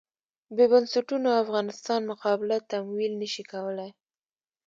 [0.55, 3.91] بې بنسټونو افغانستان مقابله تمویل نه شي کولای.